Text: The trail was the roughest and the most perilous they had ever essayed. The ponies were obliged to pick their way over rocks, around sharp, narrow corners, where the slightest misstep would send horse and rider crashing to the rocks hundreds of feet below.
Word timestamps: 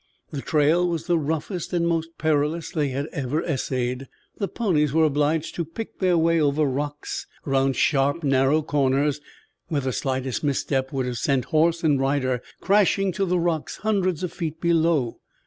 The 0.31 0.41
trail 0.41 0.89
was 0.89 1.05
the 1.05 1.19
roughest 1.19 1.73
and 1.73 1.85
the 1.85 1.89
most 1.89 2.17
perilous 2.17 2.71
they 2.71 2.87
had 2.87 3.05
ever 3.11 3.43
essayed. 3.43 4.07
The 4.39 4.47
ponies 4.47 4.93
were 4.93 5.03
obliged 5.03 5.53
to 5.53 5.63
pick 5.63 5.99
their 5.99 6.17
way 6.17 6.41
over 6.41 6.65
rocks, 6.65 7.27
around 7.45 7.75
sharp, 7.75 8.23
narrow 8.23 8.63
corners, 8.63 9.21
where 9.67 9.81
the 9.81 9.93
slightest 9.93 10.43
misstep 10.43 10.91
would 10.91 11.15
send 11.17 11.45
horse 11.45 11.83
and 11.83 11.99
rider 12.01 12.41
crashing 12.61 13.11
to 13.11 13.25
the 13.25 13.37
rocks 13.37 13.77
hundreds 13.77 14.23
of 14.23 14.33
feet 14.33 14.59
below. 14.59 15.19